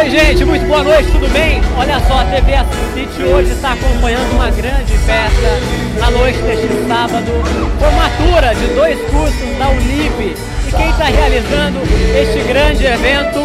Oi, 0.00 0.08
gente, 0.08 0.46
muito 0.46 0.64
boa 0.64 0.82
noite, 0.82 1.10
tudo 1.12 1.28
bem? 1.28 1.60
Olha 1.76 2.00
só, 2.08 2.20
a 2.20 2.24
TV 2.24 2.52
City 2.94 3.22
hoje 3.22 3.52
está 3.52 3.74
acompanhando 3.74 4.32
uma 4.32 4.50
grande 4.50 4.96
festa 4.96 5.60
na 5.98 6.10
noite 6.10 6.38
deste 6.38 6.68
sábado. 6.88 7.30
Formatura 7.78 8.54
de 8.54 8.66
dois 8.68 8.98
cursos 9.10 9.58
da 9.58 9.68
Unip. 9.68 10.34
E 10.66 10.72
quem 10.72 10.88
está 10.88 11.04
realizando 11.04 11.80
este 12.18 12.48
grande 12.48 12.86
evento 12.86 13.40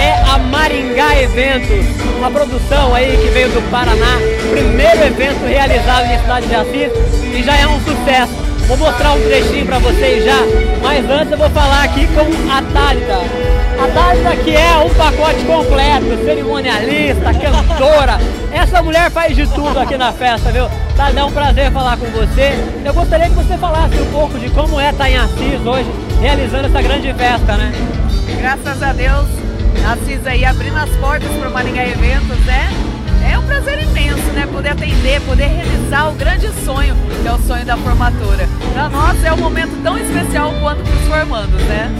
é 0.00 0.20
a 0.28 0.36
Maringá 0.38 1.16
Eventos, 1.22 1.86
uma 2.18 2.28
produção 2.28 2.92
aí 2.92 3.16
que 3.16 3.28
veio 3.28 3.48
do 3.50 3.70
Paraná. 3.70 4.18
Primeiro 4.50 5.04
evento 5.04 5.46
realizado 5.46 6.08
na 6.08 6.18
cidade 6.18 6.46
de 6.48 6.54
Assis 6.56 6.92
e 7.36 7.42
já 7.44 7.56
é 7.56 7.68
um 7.68 7.78
sucesso. 7.82 8.49
Vou 8.70 8.78
mostrar 8.78 9.14
um 9.14 9.20
trechinho 9.22 9.66
para 9.66 9.80
vocês 9.80 10.24
já, 10.24 10.36
mas 10.80 11.04
antes 11.10 11.32
eu 11.32 11.38
vou 11.38 11.50
falar 11.50 11.82
aqui 11.82 12.06
com 12.06 12.20
a 12.48 12.62
Thalita. 12.62 13.16
A 13.82 13.88
Thalita 13.88 14.44
que 14.44 14.54
é 14.54 14.76
um 14.78 14.94
pacote 14.94 15.44
completo, 15.44 16.24
cerimonialista, 16.24 17.34
cantora. 17.34 18.20
Essa 18.52 18.80
mulher 18.80 19.10
faz 19.10 19.34
de 19.34 19.44
tudo 19.48 19.76
aqui 19.76 19.96
na 19.96 20.12
festa, 20.12 20.52
viu? 20.52 20.70
Thalita, 20.96 21.18
é 21.18 21.24
um 21.24 21.32
prazer 21.32 21.72
falar 21.72 21.96
com 21.96 22.06
você. 22.12 22.52
Eu 22.84 22.94
gostaria 22.94 23.28
que 23.28 23.34
você 23.34 23.58
falasse 23.58 23.96
um 23.96 24.12
pouco 24.12 24.38
de 24.38 24.48
como 24.50 24.78
é 24.78 24.90
estar 24.90 25.10
em 25.10 25.16
Assis 25.16 25.66
hoje, 25.66 25.90
realizando 26.20 26.66
essa 26.66 26.80
grande 26.80 27.12
festa, 27.12 27.56
né? 27.56 27.72
Graças 28.38 28.82
a 28.84 28.92
Deus, 28.92 29.26
Assis 29.84 30.24
aí 30.24 30.44
abrindo 30.44 30.76
as 30.76 30.90
portas 30.90 31.28
para 31.28 31.48
o 31.48 31.52
Maringá 31.52 31.88
Eventos, 31.88 32.38
né? 32.46 32.70
É 33.50 33.58
um 33.58 33.62
prazer 33.62 33.82
imenso, 33.82 34.32
né? 34.32 34.46
Poder 34.46 34.68
atender, 34.70 35.20
poder 35.22 35.46
realizar 35.46 36.08
o 36.08 36.12
grande 36.12 36.48
sonho, 36.64 36.94
que 37.20 37.26
é 37.26 37.32
o 37.32 37.38
sonho 37.40 37.64
da 37.64 37.76
formatura. 37.76 38.48
Para 38.72 38.88
nós 38.88 39.24
é 39.24 39.32
um 39.32 39.38
momento 39.38 39.82
tão 39.82 39.98
especial 39.98 40.54
quanto 40.60 40.84
para 40.84 40.94
os 40.94 41.08
formandos, 41.08 41.60
né? 41.64 41.90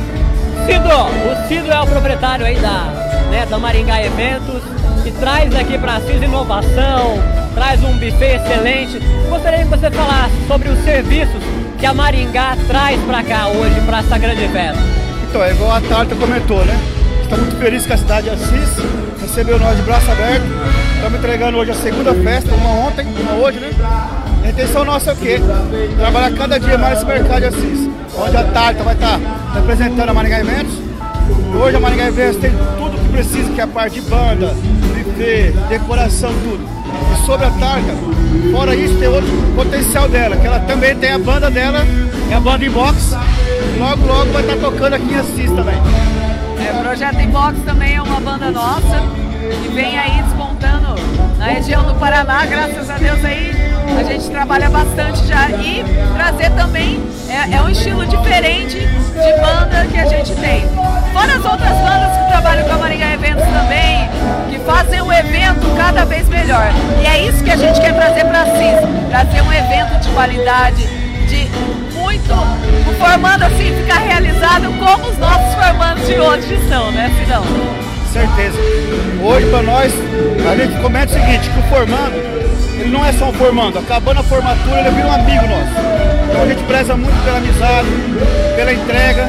Cido, 0.65 0.89
o 0.89 1.49
Cido 1.49 1.73
é 1.73 1.81
o 1.81 1.87
proprietário 1.87 2.47
aí 2.47 2.57
da, 2.57 2.85
né, 3.31 3.47
da 3.47 3.59
Maringá 3.59 4.01
Eventos 4.01 4.63
e 5.05 5.11
traz 5.11 5.53
aqui 5.57 5.77
para 5.77 6.01
CIS 6.01 6.23
inovação, 6.23 7.19
traz 7.55 7.83
um 7.83 7.95
buffet 7.95 8.37
excelente. 8.37 9.01
Gostaria 9.29 9.61
que 9.61 9.71
você 9.71 9.91
falasse 9.91 10.35
sobre 10.47 10.69
os 10.69 10.79
serviços 10.85 11.43
que 11.81 11.87
a 11.87 11.93
Maringá 11.93 12.57
traz 12.69 13.01
para 13.03 13.25
cá 13.25 13.49
hoje, 13.49 13.81
para 13.87 13.99
essa 13.99 14.19
grande 14.19 14.47
festa. 14.49 14.83
Então, 15.29 15.43
é 15.43 15.51
igual 15.51 15.73
a 15.73 15.81
Tarta 15.81 16.15
comentou, 16.15 16.65
né? 16.65 16.79
Estamos 17.31 17.47
muito 17.47 17.61
felizes 17.63 17.87
que 17.87 17.93
a 17.93 17.97
cidade 17.97 18.29
de 18.29 18.31
Assis 18.31 18.71
recebeu 19.21 19.57
nós 19.57 19.77
de 19.77 19.83
braço 19.85 20.11
aberto. 20.11 20.47
Estamos 20.97 21.17
entregando 21.21 21.59
hoje 21.59 21.71
a 21.71 21.75
segunda 21.75 22.13
festa, 22.13 22.53
uma 22.53 22.71
ontem, 22.71 23.07
uma 23.07 23.35
hoje, 23.35 23.61
né? 23.61 23.71
A 24.45 24.49
intenção 24.49 24.85
nossa 24.85 25.11
é 25.11 25.13
o 25.13 25.17
quê? 25.17 25.41
Trabalhar 25.97 26.33
cada 26.33 26.59
dia 26.59 26.77
mais 26.77 26.99
esse 26.99 27.07
mercado 27.07 27.39
de 27.39 27.47
Assis. 27.47 27.89
Onde 28.19 28.37
a 28.37 28.43
Tarta 28.43 28.83
vai 28.83 28.95
estar 28.95 29.21
representando 29.55 30.09
a 30.09 30.13
Maringá 30.13 30.41
Eventos. 30.41 30.75
Hoje 31.55 31.77
a 31.77 31.79
Maringá 31.79 32.09
Eventos 32.09 32.41
tem 32.41 32.51
tudo 32.51 33.01
que 33.01 33.09
precisa, 33.13 33.53
que 33.53 33.61
é 33.61 33.63
a 33.63 33.69
parte 33.69 34.01
de 34.01 34.11
banda, 34.11 34.49
buffet, 34.49 35.55
decoração, 35.69 36.33
tudo. 36.43 36.69
E 37.15 37.27
sobre 37.27 37.47
a 37.47 37.51
Tarta, 37.51 37.95
fora 38.51 38.75
isso, 38.75 38.97
tem 38.97 39.07
outro 39.07 39.31
potencial 39.55 40.09
dela, 40.09 40.37
que 40.37 40.49
ela 40.49 40.59
também 40.59 40.97
tem 40.97 41.13
a 41.13 41.19
banda 41.21 41.49
dela, 41.49 41.87
é 42.29 42.35
a 42.35 42.41
banda 42.41 42.65
Inbox. 42.65 43.13
Logo, 43.79 44.05
logo 44.05 44.33
vai 44.33 44.43
estar 44.43 44.57
tocando 44.57 44.95
aqui 44.95 45.13
em 45.13 45.17
Assis 45.17 45.53
também. 45.53 45.77
É, 46.61 46.83
Projeto 46.83 47.21
Inbox 47.21 47.59
também 47.65 47.97
é 47.97 48.03
uma 48.03 48.21
banda 48.21 48.51
nossa, 48.51 49.03
que 49.63 49.69
vem 49.69 49.99
aí 49.99 50.23
despontando 50.23 50.95
na 51.39 51.47
região 51.47 51.83
do 51.85 51.95
Paraná, 51.95 52.45
graças 52.47 52.91
a 52.91 52.99
Deus 52.99 53.25
aí 53.25 53.71
a 53.99 54.03
gente 54.05 54.31
trabalha 54.31 54.69
bastante 54.71 55.27
já 55.27 55.49
e 55.51 55.85
trazer 56.15 56.51
também 56.51 57.01
é, 57.29 57.57
é, 57.57 57.63
um 57.63 57.69
estilo 57.69 58.07
diferente 58.07 58.79
de 58.79 59.41
banda 59.41 59.87
que 59.91 59.99
a 59.99 60.07
gente 60.07 60.35
tem. 60.37 60.63
Fora 61.13 61.37
as 61.37 61.45
outras 61.45 61.77
bandas 61.79 62.17
que 62.17 62.29
trabalham 62.29 62.67
com 62.67 62.75
a 62.75 62.79
Maringá 62.79 63.13
Eventos 63.13 63.45
também, 63.45 64.09
que 64.51 64.59
fazem 64.65 65.01
o 65.03 65.13
evento 65.13 65.77
cada 65.77 66.05
vez 66.05 66.29
melhor. 66.29 66.71
E 67.03 67.07
é 67.07 67.27
isso 67.27 67.43
que 67.43 67.51
a 67.51 67.57
gente 67.57 67.81
quer 67.81 67.95
trazer 67.95 68.25
para 68.25 68.45
CIS, 68.45 69.09
trazer 69.09 69.43
um 69.43 69.53
evento 69.53 70.01
de 70.01 70.09
qualidade, 70.11 70.87
de 71.27 71.49
muito, 71.95 72.33
o 72.33 72.95
formando 72.99 73.45
assim 73.45 73.75
ficar 73.83 74.01
realizado 74.01 74.73
como 74.79 75.09
os 75.09 75.19
nossos 75.19 75.55
formandos 75.55 76.00
de 76.11 76.19
hoje 76.19 76.55
estão, 76.55 76.91
né, 76.91 77.09
Sidão? 77.21 77.45
Certeza. 78.13 78.59
Hoje 79.23 79.47
para 79.47 79.63
nós, 79.63 79.93
a 80.51 80.57
gente 80.57 80.81
comenta 80.81 81.07
o 81.07 81.15
seguinte, 81.15 81.49
que 81.49 81.59
o 81.59 81.63
formando, 81.65 82.17
ele 82.81 82.91
não 82.91 83.07
é 83.07 83.13
só 83.13 83.27
um 83.27 83.33
formando, 83.33 83.79
acabando 83.79 84.19
a 84.19 84.23
formatura, 84.25 84.81
ele 84.81 84.91
vira 84.91 85.07
um 85.07 85.13
amigo 85.13 85.47
nosso. 85.47 85.71
Então 86.29 86.43
a 86.43 86.47
gente 86.49 86.63
preza 86.65 86.97
muito 86.97 87.25
pela 87.25 87.39
amizade, 87.39 87.89
pela 88.57 88.73
entrega. 88.73 89.29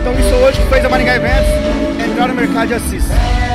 Então 0.00 0.12
isso 0.14 0.34
hoje 0.36 0.60
que 0.60 0.68
fez 0.68 0.84
a 0.84 0.88
Maringá 0.88 1.16
Eventos 1.16 1.50
entrar 2.04 2.28
no 2.28 2.34
mercado 2.34 2.68
de 2.68 2.74
Assis. 2.74 3.04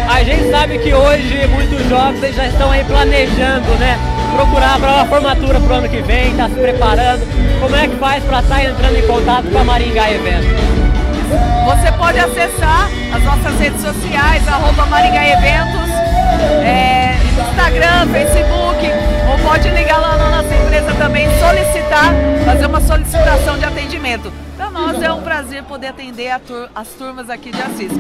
A 0.10 0.24
gente 0.24 0.50
sabe 0.52 0.78
que 0.80 0.94
hoje 0.94 1.48
muitos 1.48 1.88
jovens 1.88 2.36
já 2.36 2.48
estão 2.48 2.72
aí 2.72 2.84
planejando, 2.84 3.70
né? 3.80 3.98
Procurar 4.36 4.78
para 4.80 4.94
uma 4.94 5.06
formatura 5.06 5.60
pro 5.60 5.74
ano 5.74 5.88
que 5.88 6.02
vem, 6.02 6.36
tá 6.36 6.50
se 6.50 6.56
preparando. 6.56 7.22
Como 7.62 7.76
é 7.76 7.88
que 7.88 7.96
faz 7.96 8.24
para 8.26 8.40
estar 8.40 8.56
tá 8.56 8.64
entrando 8.64 8.98
em 8.98 9.08
contato 9.08 9.48
com 9.50 9.58
a 9.58 9.64
Maringá 9.64 10.12
Eventos? 10.12 10.77
Você 11.66 11.92
pode 11.98 12.20
acessar 12.20 12.90
as 13.14 13.24
nossas 13.24 13.60
redes 13.60 13.82
sociais, 13.82 14.48
arroba 14.48 14.86
Maringá 14.86 15.28
Eventos, 15.28 15.90
é, 16.64 17.18
Instagram, 17.38 18.08
Facebook, 18.14 18.92
ou 19.30 19.38
pode 19.40 19.70
ligar 19.70 20.00
lá 20.00 20.18
na 20.18 20.30
nossa 20.30 20.56
empresa 20.56 20.94
também, 20.94 21.28
solicitar, 21.40 22.14
fazer 22.68 22.70
uma 22.70 22.82
solicitação 22.82 23.58
de 23.58 23.66
atendimento. 23.66 24.32
Para 24.56 24.70
nós 24.70 25.02
é 25.02 25.12
um 25.12 25.22
prazer 25.22 25.64
poder 25.64 25.88
atender 25.88 26.38
tur 26.46 26.70
as 26.76 26.88
turmas 26.90 27.30
aqui 27.30 27.52
de 27.52 27.62
Assis. 27.62 27.92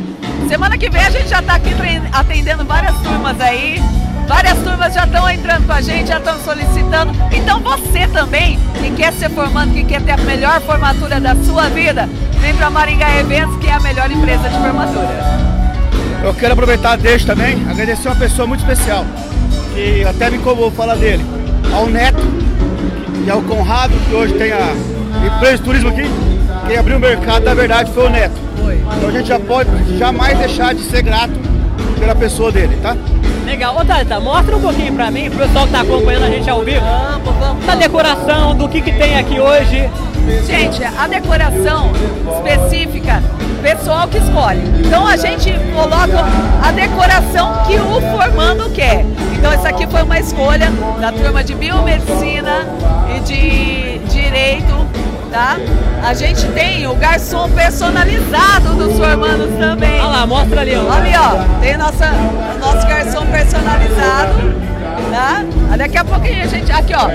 Semana 0.49 0.77
que 0.77 0.89
vem 0.89 1.01
a 1.01 1.09
gente 1.09 1.29
já 1.29 1.39
está 1.39 1.55
aqui 1.55 1.69
atendendo 2.11 2.65
várias 2.65 2.95
turmas 3.01 3.39
aí, 3.39 3.81
Várias 4.27 4.57
turmas 4.57 4.93
já 4.93 5.05
estão 5.05 5.29
entrando 5.29 5.65
com 5.65 5.71
a 5.71 5.79
gente, 5.79 6.07
já 6.07 6.17
estão 6.17 6.37
solicitando. 6.41 7.13
Então 7.31 7.61
você 7.61 8.05
também, 8.09 8.59
que 8.73 8.91
quer 8.91 9.13
ser 9.13 9.29
formando, 9.29 9.73
que 9.73 9.85
quer 9.85 10.01
ter 10.01 10.11
a 10.11 10.17
melhor 10.17 10.59
formatura 10.59 11.17
da 11.17 11.33
sua 11.33 11.69
vida, 11.69 12.09
vem 12.41 12.53
para 12.53 12.69
Maringá 12.69 13.09
Eventos, 13.17 13.55
que 13.55 13.67
é 13.67 13.71
a 13.71 13.79
melhor 13.79 14.11
empresa 14.11 14.49
de 14.49 14.57
formatura. 14.57 15.07
Eu 16.21 16.33
quero 16.33 16.51
aproveitar 16.51 16.97
desde 16.97 17.25
também, 17.25 17.55
agradecer 17.69 18.09
uma 18.09 18.17
pessoa 18.17 18.45
muito 18.45 18.59
especial, 18.59 19.05
que 19.73 20.03
até 20.03 20.29
me 20.29 20.35
incomodou 20.35 20.71
falar 20.71 20.95
dele, 20.95 21.25
ao 21.73 21.87
Neto, 21.87 22.36
e 23.25 23.29
ao 23.29 23.41
Conrado, 23.41 23.93
que 24.07 24.15
hoje 24.15 24.33
tem 24.33 24.51
a 24.51 24.73
empresa 25.25 25.57
de 25.57 25.63
turismo 25.63 25.89
aqui, 25.89 26.03
quem 26.67 26.77
abriu 26.77 26.97
o 26.97 26.99
mercado, 26.99 27.43
na 27.43 27.53
verdade, 27.53 27.91
foi 27.91 28.05
o 28.05 28.09
Neto. 28.09 28.35
Então 28.97 29.09
a 29.09 29.11
gente 29.11 29.27
já 29.27 29.39
pode 29.39 29.69
jamais 29.97 30.37
deixar 30.37 30.73
de 30.73 30.81
ser 30.81 31.01
grato 31.01 31.46
pela 31.97 32.15
pessoa 32.15 32.51
dele, 32.51 32.77
tá? 32.81 32.95
Legal. 33.45 33.77
Ô 33.77 33.85
Thalita, 33.85 34.19
mostra 34.19 34.57
um 34.57 34.61
pouquinho 34.61 34.93
pra 34.93 35.09
mim, 35.09 35.29
pro 35.29 35.39
pessoal 35.39 35.65
que 35.65 35.71
tá 35.71 35.81
acompanhando 35.81 36.23
a 36.23 36.29
gente 36.29 36.49
ao 36.49 36.63
vivo. 36.63 36.81
Vamos, 36.81 37.35
vamos. 37.39 37.65
Da 37.65 37.75
decoração, 37.75 38.55
do 38.55 38.67
que 38.67 38.81
que 38.81 38.91
tem 38.91 39.17
aqui 39.17 39.39
hoje. 39.39 39.89
Gente, 40.45 40.83
a 40.83 41.07
decoração 41.07 41.91
específica, 42.35 43.23
pessoal 43.61 44.07
que 44.09 44.17
escolhe. 44.17 44.61
Então 44.85 45.07
a 45.07 45.15
gente 45.15 45.53
coloca 45.73 46.25
a 46.61 46.71
decoração 46.71 47.63
que 47.65 47.75
o 47.77 48.01
formando 48.11 48.69
quer. 48.73 49.05
Então 49.37 49.51
essa 49.51 49.69
aqui 49.69 49.87
foi 49.87 50.03
uma 50.03 50.19
escolha 50.19 50.69
da 50.99 51.13
turma 51.13 51.41
de 51.43 51.55
biomedicina 51.55 52.67
e 53.15 53.19
de 53.21 53.99
direito 54.09 54.85
tá? 55.31 55.57
A 56.03 56.13
gente 56.13 56.45
tem 56.47 56.87
o 56.87 56.95
garçom 56.95 57.49
personalizado 57.49 58.73
dos 58.75 58.97
formandos 58.97 59.49
também. 59.59 59.99
Olha 59.99 60.07
lá, 60.07 60.27
mostra 60.27 60.61
ali, 60.61 60.75
ó. 60.75 60.91
Ali, 60.91 61.11
ó, 61.15 61.61
tem 61.61 61.77
nossa, 61.77 62.11
o 62.55 62.59
nosso 62.59 62.87
garçom 62.87 63.25
personalizado, 63.25 64.55
tá? 65.11 65.43
Daqui 65.77 65.97
a 65.97 66.03
pouquinho 66.03 66.43
a 66.43 66.47
gente, 66.47 66.71
aqui, 66.71 66.93
ó, 66.95 67.07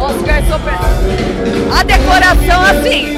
nosso 0.00 0.20
garçom 0.24 0.58
A 1.78 1.82
decoração, 1.84 2.62
assim, 2.62 3.16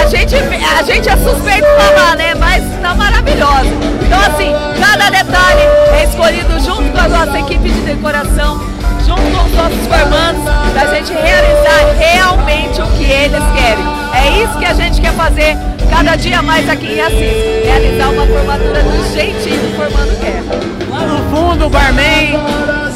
a 0.00 0.06
gente, 0.06 0.34
a 0.36 0.82
gente 0.82 1.08
é 1.08 1.16
suspeito 1.16 1.66
falar, 1.76 2.16
né? 2.16 2.34
Mas 2.34 2.64
tá 2.80 2.94
maravilhosa. 2.94 3.70
Então, 4.02 4.20
assim, 4.20 4.52
cada 4.80 5.10
detalhe 5.10 5.62
é 5.92 6.04
escolhido 6.04 6.60
junto 6.60 6.90
com 6.92 6.98
a 6.98 7.08
nossa 7.08 7.38
equipe 7.38 7.68
de 7.68 7.80
decoração 7.80 8.74
junto 9.06 9.20
com 9.20 9.44
os 9.44 9.52
nossos 9.52 9.86
formandos, 9.86 10.44
da 10.72 10.86
gente 10.94 11.12
realizar 11.12 11.94
realmente 11.98 12.73
que 13.04 13.12
eles 13.12 13.42
querem. 13.54 13.84
É 14.14 14.42
isso 14.42 14.58
que 14.58 14.64
a 14.64 14.72
gente 14.72 15.00
quer 15.00 15.12
fazer 15.12 15.56
cada 15.90 16.16
dia 16.16 16.42
mais 16.42 16.68
aqui 16.68 16.86
em 16.86 17.00
Assis. 17.00 17.64
Realizar 17.64 18.08
uma 18.10 18.26
formatura 18.26 18.82
do 18.82 19.14
jeitinho 19.14 19.60
que 19.60 19.66
o 19.66 19.76
formando 19.76 20.20
quer. 20.20 20.42
Lá 20.88 21.00
no 21.00 21.18
fundo, 21.30 21.66
o 21.66 21.70
barman. 21.70 22.40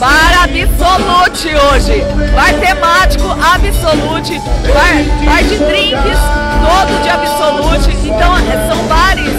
Para 0.00 0.44
Absolute 0.44 1.48
hoje. 1.54 2.04
Bar 2.34 2.54
temático 2.54 3.28
Absolute. 3.30 4.40
Bar, 4.72 5.24
bar 5.24 5.42
de 5.42 5.58
drinks, 5.58 6.18
todo 6.62 7.02
de 7.02 7.08
Absolute. 7.08 7.96
Então, 8.06 8.34
são 8.68 8.84
bares, 8.86 9.34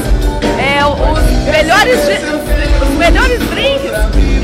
é, 0.59 0.85
os 0.85 1.51
melhores, 1.51 1.99
os 2.81 2.97
melhores 2.97 3.39
drinks 3.49 3.91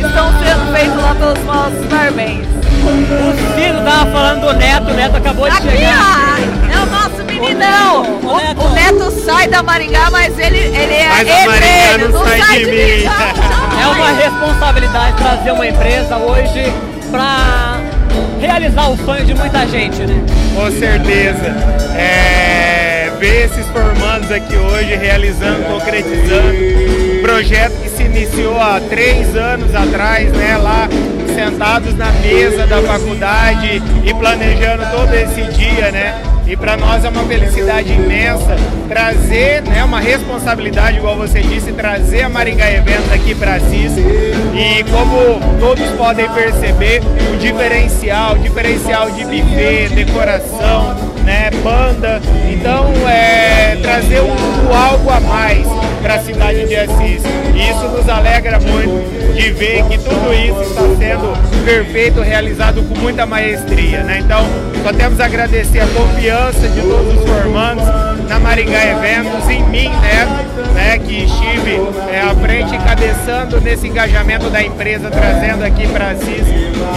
estão 0.03 0.31
sendo 0.39 0.73
feitos 0.73 1.01
lá 1.01 1.15
pelos 1.15 1.43
nossos 1.45 1.85
barmans. 1.87 2.64
O 2.85 3.55
Ciro 3.55 3.81
tava 3.83 4.11
falando 4.11 4.41
do 4.41 4.53
Neto, 4.53 4.91
o 4.91 4.93
Neto 4.93 5.17
acabou 5.17 5.49
de 5.49 5.55
Aqui, 5.57 5.69
chegar. 5.69 6.37
Ó, 6.37 6.71
é 6.71 6.83
o 6.83 6.85
nosso 6.85 7.23
meninão. 7.25 8.03
O, 8.03 8.27
o, 8.27 8.37
Neto. 8.37 8.61
o, 8.61 8.69
Neto. 8.69 9.11
sai 9.25 9.47
da 9.47 9.63
Maringá, 9.63 10.11
mas 10.11 10.37
ele, 10.37 10.57
ele 10.57 10.93
é 10.93 11.07
mas 11.09 11.27
eterno, 11.27 12.09
não, 12.09 12.23
sai, 12.23 12.41
sai 12.41 12.59
de, 12.59 12.65
de 12.65 12.71
mim. 12.71 13.09
É 13.81 13.87
o 13.87 13.91
uma 13.91 14.11
responsabilidade 14.11 15.17
trazer 15.17 15.51
uma 15.51 15.67
empresa 15.67 16.17
hoje 16.17 16.73
para 17.09 17.79
realizar 18.39 18.89
o 18.89 18.97
sonho 18.97 19.25
de 19.25 19.33
muita 19.33 19.65
gente, 19.67 20.01
né? 20.01 20.23
Com 20.55 20.71
certeza. 20.71 21.55
É, 21.97 23.11
ver 23.19 23.45
esses 23.45 23.65
formandos 23.67 24.31
aqui 24.31 24.55
hoje 24.55 24.95
realizando, 24.95 25.63
concretizando, 25.65 27.21
projeto 27.21 27.73
que 27.81 27.89
se 27.89 28.03
iniciou 28.03 28.59
há 28.61 28.79
três 28.79 29.35
anos 29.35 29.73
atrás, 29.73 30.31
né, 30.31 30.57
lá 30.57 30.87
sentados 31.35 31.93
na 31.95 32.11
mesa 32.13 32.65
da 32.65 32.81
faculdade 32.81 33.81
e 34.03 34.13
planejando 34.13 34.83
todo 34.91 35.13
esse 35.13 35.41
dia, 35.53 35.91
né? 35.91 36.23
E 36.47 36.55
para 36.55 36.77
nós 36.77 37.03
é 37.03 37.09
uma 37.09 37.23
felicidade 37.23 37.91
imensa 37.91 38.55
trazer, 38.87 39.63
né, 39.63 39.83
uma 39.83 39.99
responsabilidade, 39.99 40.97
igual 40.97 41.17
você 41.17 41.41
disse, 41.41 41.71
trazer 41.73 42.21
a 42.21 42.29
Maringá 42.29 42.71
Eventos 42.71 43.11
aqui 43.11 43.33
para 43.33 43.55
Assis. 43.55 43.93
E 43.97 44.83
como 44.91 45.39
todos 45.59 45.89
podem 45.97 46.29
perceber, 46.29 47.01
o 47.33 47.37
diferencial, 47.37 48.37
diferencial 48.37 49.09
de 49.09 49.25
buffet, 49.25 49.89
decoração, 49.95 50.95
né, 51.25 51.49
banda. 51.63 52.21
Então, 52.49 52.93
é 53.09 53.77
trazer 53.81 54.21
um, 54.21 54.73
algo 54.73 55.09
a 55.09 55.19
mais 55.19 55.67
para 56.01 56.15
a 56.15 56.19
cidade 56.19 56.65
de 56.67 56.75
Assis. 56.75 57.23
E 57.53 57.69
isso 57.69 57.87
nos 57.89 58.07
alegra 58.07 58.59
muito 58.59 59.33
de 59.33 59.51
ver 59.51 59.83
que 59.85 59.97
tudo 59.97 60.33
isso 60.33 60.61
está 60.61 60.81
sendo 60.97 61.65
perfeito, 61.65 62.21
realizado 62.21 62.83
com 62.83 62.97
muita 62.99 63.25
maestria. 63.25 64.03
Né? 64.03 64.19
Então, 64.19 64.45
só 64.83 64.93
temos 64.93 65.19
a 65.19 65.25
agradecer 65.25 65.79
a 65.79 65.87
confiança 65.87 66.67
de 66.67 66.81
todos 66.81 67.19
os 67.19 67.29
formandos 67.29 67.85
na 68.29 68.39
Maringá 68.39 68.85
Eventos, 68.85 69.49
em 69.49 69.63
mim, 69.63 69.89
né 69.89 70.45
que 71.05 71.23
estive 71.23 71.79
é, 72.11 72.21
à 72.21 72.35
frente, 72.35 72.75
encabeçando 72.75 73.61
nesse 73.61 73.87
engajamento 73.87 74.49
da 74.49 74.61
empresa, 74.61 75.09
trazendo 75.09 75.63
aqui 75.63 75.87
para 75.87 76.11
Assis, 76.11 76.47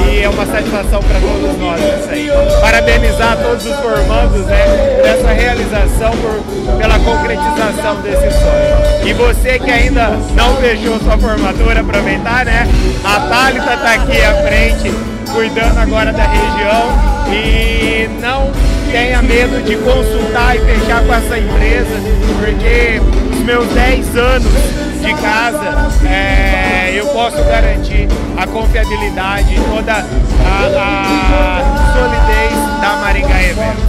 e 0.06 0.22
é 0.22 0.28
uma 0.28 0.46
satisfação 0.46 1.00
para 1.02 1.20
todos 1.20 1.58
nós 1.58 1.80
isso 1.80 2.10
aí. 2.10 2.28
Parabenizar 2.60 3.36
todos 3.36 3.64
os 3.64 3.76
formandos 3.76 4.46
né, 4.46 5.00
dessa 5.02 5.32
realização, 5.32 6.12
por, 6.16 6.78
pela 6.78 6.98
concretização 6.98 8.00
desse 8.02 8.30
sonho. 8.38 9.08
E 9.08 9.12
você 9.12 9.58
que 9.58 9.70
ainda 9.70 10.10
não 10.34 10.56
fechou 10.56 10.98
sua 11.00 11.18
formatura, 11.18 11.80
aproveitar, 11.80 12.44
né? 12.44 12.66
A 13.04 13.20
Thalita 13.20 13.74
está 13.74 13.94
aqui 13.94 14.22
à 14.22 14.34
frente, 14.46 14.92
cuidando 15.32 15.78
agora 15.78 16.12
da 16.12 16.24
região 16.24 17.18
e 17.32 18.08
não 18.20 18.50
tenha 18.90 19.22
medo 19.22 19.62
de 19.62 19.76
consultar 19.76 20.56
e 20.56 20.60
fechar 20.60 21.02
com 21.04 21.14
essa 21.14 21.38
empresa, 21.38 21.94
porque 22.40 23.00
meus 23.48 23.66
10 23.68 24.14
anos 24.14 24.52
de 25.00 25.14
casa, 25.22 25.90
é, 26.06 26.92
eu 26.94 27.06
posso 27.06 27.42
garantir 27.44 28.06
a 28.36 28.46
confiabilidade, 28.46 29.54
toda 29.74 29.94
a, 29.94 30.02
a 30.04 31.92
solidez 31.94 32.82
da 32.82 32.96
Maringá 32.96 33.42
Eventos. 33.42 33.84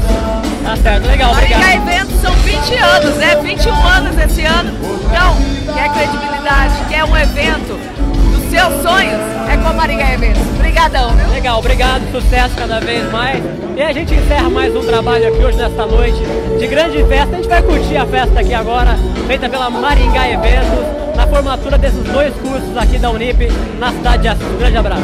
Tá 0.64 0.78
certo, 0.78 1.08
legal, 1.08 1.32
obrigado. 1.34 1.60
Maringá 1.60 1.94
Eventos 1.94 2.22
são 2.22 2.34
20 2.36 2.74
anos, 2.76 3.16
né? 3.16 3.36
21 3.36 3.86
anos 3.86 4.18
esse 4.18 4.46
ano. 4.46 4.72
Então, 5.04 5.36
quer 5.76 5.90
credibilidade, 5.92 6.76
quer 6.88 7.04
um 7.04 7.18
evento 7.18 7.78
dos 8.32 8.50
seus 8.50 8.82
sonhos, 8.82 9.22
é 9.52 9.58
com 9.58 9.68
a 9.68 9.74
Maringá 9.74 10.14
Eventos. 10.14 10.49
Obrigadão? 10.80 11.12
Legal, 11.34 11.60
obrigado, 11.60 12.10
sucesso 12.10 12.56
cada 12.56 12.80
vez 12.80 13.12
mais. 13.12 13.44
E 13.76 13.82
a 13.82 13.92
gente 13.92 14.14
encerra 14.14 14.50
mais 14.50 14.74
um 14.74 14.80
trabalho 14.80 15.28
aqui 15.28 15.44
hoje 15.44 15.58
nesta 15.58 15.86
noite 15.86 16.18
de 16.58 16.68
grande 16.68 17.04
festa. 17.04 17.34
A 17.34 17.36
gente 17.36 17.50
vai 17.50 17.62
curtir 17.62 17.98
a 17.98 18.06
festa 18.06 18.40
aqui 18.40 18.54
agora, 18.54 18.96
feita 19.28 19.50
pela 19.50 19.70
Maringá 19.70 20.30
Eventos, 20.30 21.18
na 21.18 21.28
formatura 21.28 21.78
desses 21.78 22.02
dois 22.04 22.34
cursos 22.36 22.78
aqui 22.78 22.98
da 22.98 23.12
Unip, 23.12 23.46
na 23.78 23.92
cidade 23.92 24.22
de 24.22 24.28
Assis. 24.30 24.46
Um 24.46 24.58
grande 24.58 24.78
abraço. 24.78 25.04